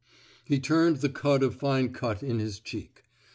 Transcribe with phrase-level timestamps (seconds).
[0.51, 3.03] "He turned the cud of fine cut in his cheek.